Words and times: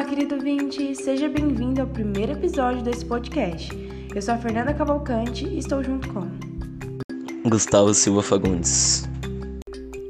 Olá, 0.00 0.08
querido 0.08 0.36
ouvinte! 0.36 0.94
Seja 0.94 1.28
bem-vindo 1.28 1.82
ao 1.82 1.86
primeiro 1.86 2.32
episódio 2.32 2.82
desse 2.82 3.04
podcast. 3.04 3.70
Eu 4.14 4.22
sou 4.22 4.32
a 4.32 4.38
Fernanda 4.38 4.72
Cavalcante 4.72 5.44
e 5.46 5.58
estou 5.58 5.84
junto 5.84 6.08
com 6.08 6.26
Gustavo 7.46 7.92
Silva 7.92 8.22
Fagundes. 8.22 9.06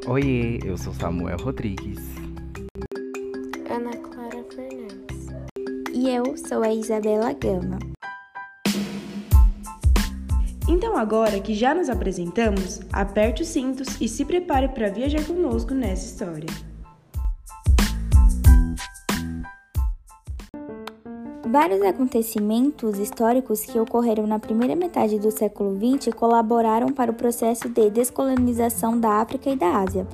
Oiê, 0.06 0.60
eu 0.64 0.78
sou 0.78 0.94
Samuel 0.94 1.38
Rodrigues. 1.38 1.98
Ana 3.68 3.90
Clara 3.96 4.44
Fernandes. 4.54 5.26
E 5.92 6.08
eu 6.08 6.36
sou 6.36 6.62
a 6.62 6.72
Isabela 6.72 7.32
Gama. 7.32 7.80
Então, 10.68 10.96
agora 10.96 11.40
que 11.40 11.52
já 11.52 11.74
nos 11.74 11.90
apresentamos, 11.90 12.78
aperte 12.92 13.42
os 13.42 13.48
cintos 13.48 14.00
e 14.00 14.06
se 14.06 14.24
prepare 14.24 14.68
para 14.68 14.88
viajar 14.88 15.24
conosco 15.24 15.74
nessa 15.74 16.06
história. 16.06 16.69
Vários 21.50 21.82
acontecimentos 21.82 22.96
históricos 23.00 23.62
que 23.62 23.76
ocorreram 23.80 24.24
na 24.24 24.38
primeira 24.38 24.76
metade 24.76 25.18
do 25.18 25.32
século 25.32 25.76
XX 25.76 26.14
colaboraram 26.14 26.92
para 26.92 27.10
o 27.10 27.14
processo 27.14 27.68
de 27.68 27.90
descolonização 27.90 28.96
da 28.96 29.14
África 29.14 29.50
e 29.50 29.56
da 29.56 29.78
Ásia. 29.78 30.06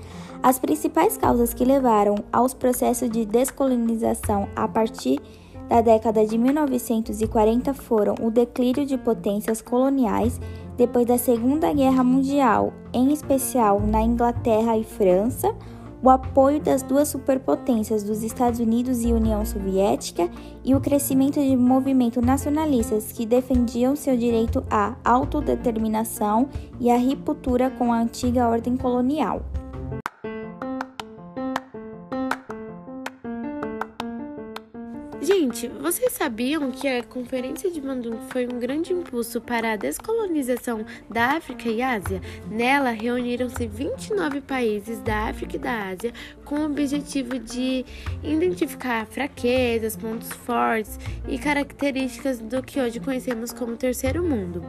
As 0.42 0.58
principais 0.58 1.18
causas 1.18 1.52
que 1.52 1.62
levaram 1.62 2.14
aos 2.32 2.54
processos 2.54 3.10
de 3.10 3.26
descolonização 3.26 4.48
a 4.56 4.66
partir 4.66 5.20
da 5.68 5.82
década 5.82 6.26
de 6.26 6.38
1940 6.38 7.74
foram 7.74 8.14
o 8.22 8.30
declínio 8.30 8.86
de 8.86 8.96
potências 8.96 9.60
coloniais 9.60 10.40
depois 10.78 11.04
da 11.04 11.18
Segunda 11.18 11.70
Guerra 11.70 12.02
Mundial, 12.02 12.72
em 12.94 13.12
especial 13.12 13.78
na 13.78 14.00
Inglaterra 14.00 14.78
e 14.78 14.84
França, 14.84 15.54
o 16.06 16.10
apoio 16.10 16.60
das 16.60 16.84
duas 16.84 17.08
superpotências 17.08 18.04
dos 18.04 18.22
Estados 18.22 18.60
Unidos 18.60 19.02
e 19.02 19.12
União 19.12 19.44
Soviética 19.44 20.30
e 20.64 20.72
o 20.72 20.80
crescimento 20.80 21.40
de 21.40 21.56
movimentos 21.56 22.24
nacionalistas 22.24 23.10
que 23.10 23.26
defendiam 23.26 23.96
seu 23.96 24.16
direito 24.16 24.62
à 24.70 24.94
autodeterminação 25.04 26.48
e 26.78 26.92
à 26.92 26.96
ruptura 26.96 27.70
com 27.70 27.92
a 27.92 27.98
antiga 27.98 28.48
ordem 28.48 28.76
colonial. 28.76 29.42
Gente, 35.38 35.68
vocês 35.68 36.14
sabiam 36.14 36.70
que 36.70 36.88
a 36.88 37.02
Conferência 37.02 37.70
de 37.70 37.78
Bandung 37.78 38.16
foi 38.30 38.46
um 38.46 38.58
grande 38.58 38.94
impulso 38.94 39.38
para 39.38 39.72
a 39.72 39.76
descolonização 39.76 40.86
da 41.10 41.36
África 41.36 41.68
e 41.68 41.82
Ásia? 41.82 42.22
Nela 42.50 42.88
reuniram-se 42.88 43.66
29 43.66 44.40
países 44.40 44.98
da 45.00 45.28
África 45.28 45.56
e 45.56 45.58
da 45.58 45.88
Ásia 45.90 46.14
com 46.42 46.60
o 46.60 46.64
objetivo 46.64 47.38
de 47.38 47.84
identificar 48.24 49.04
fraquezas, 49.04 49.94
pontos 49.94 50.32
fortes 50.32 50.98
e 51.28 51.36
características 51.36 52.38
do 52.38 52.62
que 52.62 52.80
hoje 52.80 52.98
conhecemos 52.98 53.52
como 53.52 53.76
Terceiro 53.76 54.22
Mundo. 54.22 54.64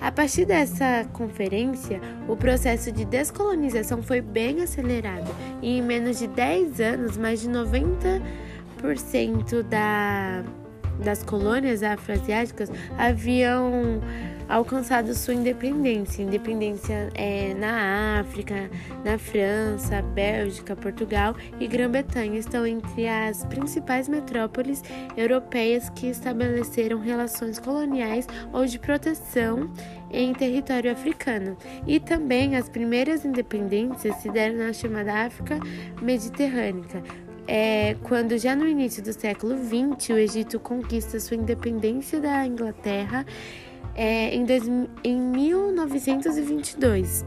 A 0.00 0.12
partir 0.12 0.44
dessa 0.44 1.08
conferência, 1.12 2.00
o 2.28 2.36
processo 2.36 2.92
de 2.92 3.04
descolonização 3.04 4.00
foi 4.00 4.20
bem 4.20 4.62
acelerado 4.62 5.34
e 5.60 5.78
em 5.78 5.82
menos 5.82 6.20
de 6.20 6.28
10 6.28 6.80
anos, 6.80 7.16
mais 7.16 7.40
de 7.40 7.48
90 7.48 8.22
90% 8.84 9.62
da, 9.62 10.44
das 11.02 11.22
colônias 11.22 11.82
afroasiáticas 11.82 12.70
haviam 12.98 14.00
alcançado 14.48 15.14
sua 15.14 15.34
independência. 15.34 16.22
Independência 16.22 17.08
é, 17.14 17.54
na 17.54 18.20
África, 18.20 18.70
na 19.04 19.18
França, 19.18 20.02
Bélgica, 20.02 20.76
Portugal 20.76 21.34
e 21.58 21.66
Grã-Bretanha 21.66 22.38
estão 22.38 22.66
entre 22.66 23.08
as 23.08 23.44
principais 23.46 24.08
metrópoles 24.08 24.82
europeias 25.16 25.88
que 25.90 26.08
estabeleceram 26.08 26.98
relações 26.98 27.58
coloniais 27.58 28.26
ou 28.52 28.66
de 28.66 28.78
proteção 28.78 29.70
em 30.10 30.32
território 30.32 30.92
africano. 30.92 31.56
E 31.86 31.98
também 31.98 32.56
as 32.56 32.68
primeiras 32.68 33.24
independências 33.24 34.16
se 34.16 34.30
deram 34.30 34.58
na 34.58 34.72
chamada 34.72 35.24
África 35.24 35.58
Mediterrânea, 36.00 37.02
é 37.46 37.96
quando 38.02 38.38
já 38.38 38.56
no 38.56 38.66
início 38.66 39.02
do 39.02 39.12
século 39.12 39.54
XX 39.56 40.10
o 40.10 40.18
Egito 40.18 40.60
conquista 40.60 41.20
sua 41.20 41.36
independência 41.36 42.20
da 42.20 42.46
Inglaterra 42.46 43.26
é, 43.94 44.34
em, 44.34 44.44
dois, 44.44 44.64
em 45.04 45.18
1922, 45.18 47.24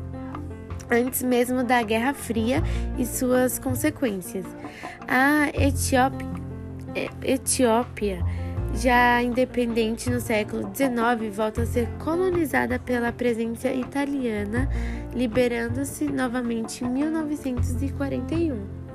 antes 0.91 1.23
mesmo 1.23 1.63
da 1.63 1.81
Guerra 1.81 2.13
Fria 2.13 2.61
e 2.97 3.05
suas 3.05 3.57
consequências. 3.59 4.45
A 5.07 5.49
Etiópia, 5.53 6.27
é, 6.95 7.07
Etiópia 7.23 8.19
já 8.73 9.23
independente 9.23 10.09
no 10.09 10.19
século 10.19 10.69
XIX, 10.73 11.35
volta 11.35 11.63
a 11.63 11.65
ser 11.65 11.87
colonizada 11.99 12.77
pela 12.77 13.11
presença 13.11 13.71
italiana, 13.71 14.69
liberando-se 15.13 16.05
novamente 16.05 16.83
em 16.83 16.89
1941. 16.89 18.86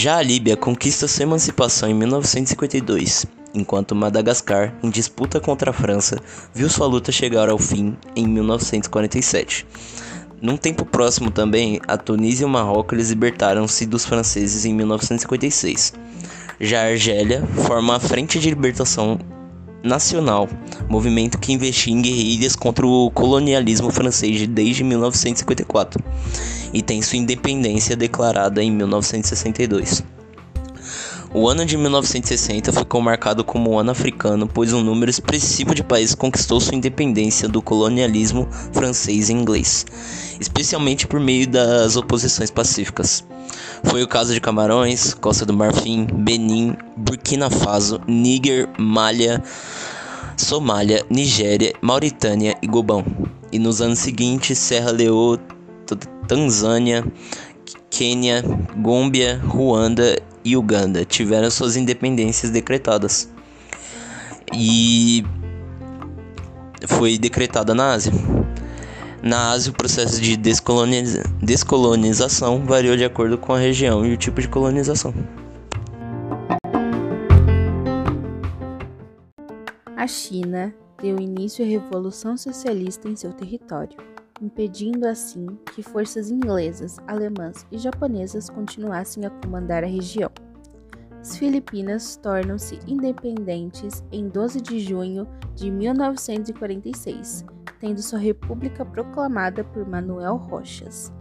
Já 0.00 0.18
a 0.18 0.22
Líbia 0.22 0.56
conquista 0.56 1.08
sua 1.08 1.24
emancipação 1.24 1.90
em 1.90 1.92
1952, 1.92 3.26
enquanto 3.52 3.96
Madagascar, 3.96 4.72
em 4.80 4.90
disputa 4.90 5.40
contra 5.40 5.72
a 5.72 5.74
França, 5.74 6.22
viu 6.54 6.70
sua 6.70 6.86
luta 6.86 7.10
chegar 7.10 7.48
ao 7.48 7.58
fim 7.58 7.96
em 8.14 8.24
1947. 8.24 9.66
Num 10.40 10.56
tempo 10.56 10.84
próximo 10.84 11.32
também, 11.32 11.80
a 11.88 11.96
Tunísia 11.96 12.44
e 12.44 12.46
o 12.46 12.48
Marrocos 12.48 13.10
libertaram-se 13.10 13.86
dos 13.86 14.04
franceses 14.04 14.64
em 14.64 14.72
1956. 14.72 15.92
Já 16.60 16.82
a 16.82 16.90
Argélia 16.90 17.44
forma 17.66 17.96
a 17.96 17.98
Frente 17.98 18.38
de 18.38 18.50
Libertação 18.50 19.18
Nacional, 19.82 20.48
movimento 20.88 21.38
que 21.38 21.52
investia 21.52 21.92
em 21.92 22.02
guerrilhas 22.02 22.56
contra 22.56 22.86
o 22.86 23.10
colonialismo 23.12 23.90
francês 23.90 24.46
desde 24.48 24.82
1954 24.82 26.02
e 26.72 26.82
tem 26.82 27.00
sua 27.00 27.18
independência 27.18 27.96
declarada 27.96 28.62
em 28.62 28.72
1962. 28.72 30.02
O 31.32 31.46
ano 31.46 31.64
de 31.64 31.76
1960 31.76 32.72
ficou 32.72 33.02
marcado 33.02 33.44
como 33.44 33.70
um 33.70 33.78
ano 33.78 33.90
africano, 33.90 34.48
pois 34.48 34.72
um 34.72 34.82
número 34.82 35.10
expressivo 35.10 35.74
de 35.74 35.84
países 35.84 36.14
conquistou 36.14 36.58
sua 36.58 36.74
independência 36.74 37.46
do 37.46 37.60
colonialismo 37.60 38.48
francês 38.72 39.28
e 39.28 39.34
inglês, 39.34 39.86
especialmente 40.40 41.06
por 41.06 41.20
meio 41.20 41.46
das 41.46 41.96
oposições 41.96 42.50
pacíficas. 42.50 43.24
Foi 43.84 44.02
o 44.02 44.08
caso 44.08 44.34
de 44.34 44.40
Camarões, 44.40 45.14
Costa 45.14 45.46
do 45.46 45.52
Marfim, 45.52 46.06
Benin, 46.06 46.76
Burkina 46.96 47.50
Faso, 47.50 48.00
Níger, 48.06 48.68
Malha, 48.78 49.42
Somália, 50.36 51.04
Nigéria, 51.10 51.72
Mauritânia 51.80 52.56
e 52.62 52.66
Gabão. 52.66 53.04
E 53.52 53.58
nos 53.58 53.80
anos 53.80 53.98
seguintes, 53.98 54.58
Serra 54.58 54.90
Leoa, 54.90 55.38
Tanzânia, 56.26 57.04
Quênia, 57.90 58.44
Gômbia, 58.76 59.40
Ruanda 59.44 60.20
e 60.44 60.56
Uganda 60.56 61.04
tiveram 61.04 61.50
suas 61.50 61.76
independências 61.76 62.50
decretadas. 62.50 63.28
E 64.54 65.24
foi 66.86 67.18
decretada 67.18 67.74
na 67.74 67.92
Ásia. 67.92 68.12
Na 69.22 69.50
Ásia, 69.50 69.72
o 69.72 69.74
processo 69.74 70.20
de 70.20 70.36
descoloniza 70.36 71.22
descolonização 71.42 72.64
variou 72.64 72.96
de 72.96 73.04
acordo 73.04 73.36
com 73.36 73.52
a 73.52 73.58
região 73.58 74.06
e 74.06 74.12
o 74.12 74.16
tipo 74.16 74.40
de 74.40 74.48
colonização. 74.48 75.12
A 79.96 80.06
China 80.06 80.74
deu 81.02 81.18
início 81.18 81.64
à 81.64 81.68
Revolução 81.68 82.36
Socialista 82.36 83.08
em 83.08 83.16
seu 83.16 83.32
território 83.32 83.96
impedindo 84.40 85.06
assim 85.06 85.46
que 85.74 85.82
forças 85.82 86.30
inglesas, 86.30 86.98
alemãs 87.06 87.66
e 87.70 87.78
japonesas 87.78 88.48
continuassem 88.48 89.24
a 89.24 89.30
comandar 89.30 89.82
a 89.82 89.86
região. 89.86 90.30
As 91.28 91.36
Filipinas 91.36 92.16
tornam-se 92.16 92.78
independentes 92.86 94.02
em 94.10 94.30
12 94.30 94.62
de 94.62 94.80
junho 94.80 95.28
de 95.54 95.70
1946, 95.70 97.44
tendo 97.78 98.00
sua 98.00 98.18
república 98.18 98.82
proclamada 98.82 99.62
por 99.62 99.86
Manuel 99.86 100.36
Rochas. 100.36 101.12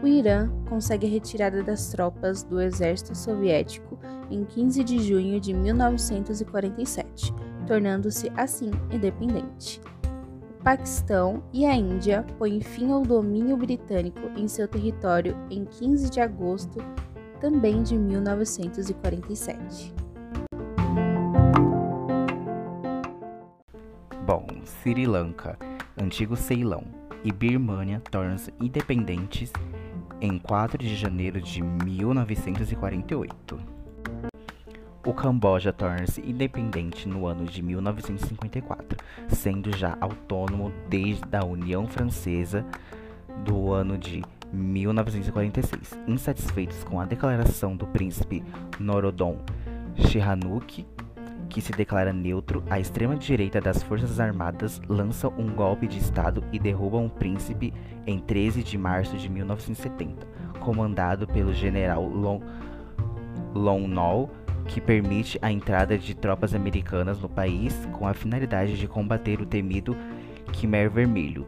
O 0.00 0.06
Irã 0.06 0.48
consegue 0.68 1.08
a 1.08 1.10
retirada 1.10 1.60
das 1.60 1.88
tropas 1.88 2.44
do 2.44 2.60
exército 2.60 3.18
soviético 3.18 3.98
em 4.30 4.44
15 4.44 4.84
de 4.84 5.00
junho 5.00 5.40
de 5.40 5.52
1947, 5.52 7.34
tornando-se 7.66 8.30
assim 8.36 8.70
independente. 8.92 9.80
Paquistão 10.62 11.42
e 11.52 11.66
a 11.66 11.74
Índia 11.74 12.24
põem 12.38 12.60
fim 12.60 12.92
ao 12.92 13.02
domínio 13.02 13.56
britânico 13.56 14.20
em 14.36 14.46
seu 14.46 14.68
território 14.68 15.36
em 15.50 15.64
15 15.64 16.10
de 16.10 16.20
agosto 16.20 16.78
também 17.40 17.82
de 17.82 17.96
1947. 17.96 19.94
Bom, 24.26 24.46
Sri 24.64 25.06
Lanka. 25.06 25.58
antigo 26.00 26.36
Ceilão, 26.36 26.84
e 27.24 27.32
Birmânia 27.32 28.00
tornam-se 28.10 28.52
independentes 28.60 29.52
em 30.20 30.38
4 30.38 30.78
de 30.78 30.94
janeiro 30.94 31.40
de 31.40 31.62
1948. 31.62 33.58
O 35.06 35.14
Camboja 35.14 35.72
torna-se 35.72 36.20
independente 36.20 37.08
no 37.08 37.26
ano 37.26 37.44
de 37.44 37.62
1954, 37.62 38.98
sendo 39.28 39.74
já 39.76 39.96
autônomo 40.00 40.72
desde 40.88 41.34
a 41.36 41.44
União 41.44 41.86
Francesa 41.86 42.64
do 43.44 43.72
ano 43.72 43.96
de 43.96 44.22
1946. 44.52 45.98
Insatisfeitos 46.06 46.82
com 46.84 47.00
a 47.00 47.04
declaração 47.04 47.76
do 47.76 47.86
príncipe 47.86 48.42
Norodom 48.78 49.38
Sihanouk, 50.06 50.86
que 51.48 51.60
se 51.60 51.72
declara 51.72 52.12
neutro, 52.12 52.62
a 52.68 52.78
extrema-direita 52.78 53.60
das 53.60 53.82
Forças 53.82 54.20
Armadas 54.20 54.80
lança 54.88 55.28
um 55.28 55.48
golpe 55.48 55.86
de 55.86 55.98
Estado 55.98 56.44
e 56.52 56.58
derruba 56.58 56.98
um 56.98 57.08
príncipe 57.08 57.72
em 58.06 58.18
13 58.18 58.62
de 58.62 58.76
março 58.76 59.16
de 59.16 59.28
1970, 59.28 60.26
comandado 60.60 61.26
pelo 61.26 61.52
general 61.52 62.06
Lon 63.54 63.88
Nol 63.88 64.30
que 64.68 64.80
permite 64.80 65.38
a 65.40 65.50
entrada 65.50 65.96
de 65.96 66.14
tropas 66.14 66.54
americanas 66.54 67.18
no 67.20 67.28
país 67.28 67.74
com 67.92 68.06
a 68.06 68.12
finalidade 68.12 68.78
de 68.78 68.86
combater 68.86 69.40
o 69.40 69.46
temido 69.46 69.96
Khmer 70.52 70.90
Vermelho. 70.90 71.46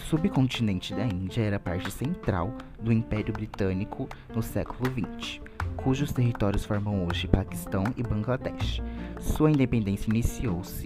Subcontinente 0.00 0.94
da 0.94 1.04
Índia 1.04 1.42
era 1.42 1.58
parte 1.58 1.90
central 1.90 2.52
do 2.80 2.92
Império 2.92 3.32
Britânico 3.32 4.08
no 4.34 4.42
século 4.42 4.90
XX, 4.90 5.40
cujos 5.76 6.12
territórios 6.12 6.64
formam 6.64 7.06
hoje 7.06 7.28
Paquistão 7.28 7.84
e 7.96 8.02
Bangladesh. 8.02 8.82
Sua 9.18 9.50
independência 9.50 10.10
iniciou-se 10.10 10.84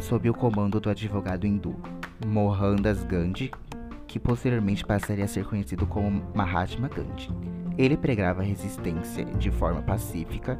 sob 0.00 0.28
o 0.28 0.34
comando 0.34 0.80
do 0.80 0.90
advogado 0.90 1.46
hindu 1.46 1.74
Mohandas 2.26 3.04
Gandhi, 3.04 3.50
que 4.06 4.18
posteriormente 4.18 4.84
passaria 4.84 5.24
a 5.24 5.28
ser 5.28 5.44
conhecido 5.44 5.86
como 5.86 6.24
Mahatma 6.34 6.88
Gandhi. 6.88 7.30
Ele 7.76 7.96
pregava 7.96 8.42
resistência 8.42 9.24
de 9.24 9.50
forma 9.50 9.82
pacífica 9.82 10.58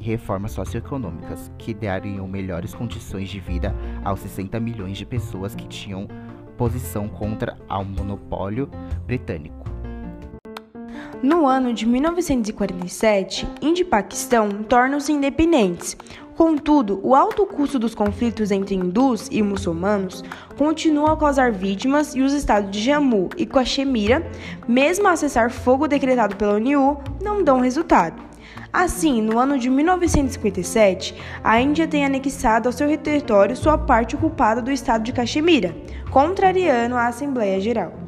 e 0.00 0.04
reformas 0.04 0.52
socioeconômicas 0.52 1.50
que 1.58 1.72
dariam 1.72 2.26
melhores 2.26 2.74
condições 2.74 3.28
de 3.28 3.38
vida 3.38 3.74
aos 4.04 4.20
60 4.20 4.58
milhões 4.58 4.98
de 4.98 5.06
pessoas 5.06 5.54
que 5.54 5.66
tinham 5.68 6.08
posição 6.56 7.08
contra 7.08 7.56
ao 7.68 7.84
monopólio 7.84 8.70
britânico. 9.06 9.66
No 11.22 11.46
ano 11.46 11.72
de 11.72 11.86
1947, 11.86 13.48
Índia 13.62 13.82
e 13.82 13.86
Paquistão 13.86 14.48
tornam-se 14.64 15.12
independentes. 15.12 15.96
Contudo, 16.36 17.00
o 17.02 17.14
alto 17.14 17.46
custo 17.46 17.78
dos 17.78 17.94
conflitos 17.94 18.50
entre 18.50 18.74
hindus 18.74 19.26
e 19.30 19.42
muçulmanos 19.42 20.22
continua 20.58 21.14
a 21.14 21.16
causar 21.16 21.50
vítimas 21.50 22.14
e 22.14 22.20
os 22.20 22.34
estados 22.34 22.70
de 22.70 22.82
Jammu 22.82 23.30
e 23.38 23.46
Caxemira, 23.46 24.30
mesmo 24.68 25.08
a 25.08 25.16
cessar 25.16 25.50
fogo 25.50 25.88
decretado 25.88 26.36
pela 26.36 26.56
ONU, 26.56 26.98
não 27.22 27.42
dão 27.42 27.60
resultado. 27.60 28.22
Assim, 28.72 29.22
no 29.22 29.38
ano 29.38 29.58
de 29.58 29.70
1957, 29.70 31.14
a 31.42 31.60
Índia 31.60 31.88
tem 31.88 32.04
anexado 32.04 32.68
ao 32.68 32.72
seu 32.72 32.96
território 32.98 33.56
sua 33.56 33.78
parte 33.78 34.16
ocupada 34.16 34.60
do 34.60 34.70
estado 34.70 35.02
de 35.02 35.12
Caxemira, 35.12 35.74
contrariando 36.10 36.94
a 36.94 37.06
Assembleia 37.06 37.60
Geral. 37.60 38.06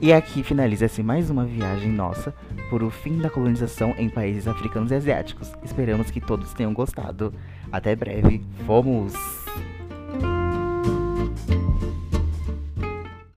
E 0.00 0.12
aqui 0.12 0.44
finaliza-se 0.44 1.02
mais 1.02 1.28
uma 1.28 1.44
viagem 1.44 1.90
nossa 1.90 2.32
por 2.70 2.84
o 2.84 2.90
fim 2.90 3.18
da 3.18 3.28
colonização 3.28 3.94
em 3.98 4.08
países 4.08 4.46
africanos 4.46 4.90
e 4.92 4.94
asiáticos. 4.94 5.52
Esperamos 5.64 6.10
que 6.10 6.20
todos 6.20 6.52
tenham 6.54 6.72
gostado. 6.72 7.34
Até 7.72 7.96
breve. 7.96 8.44
Fomos! 8.64 9.14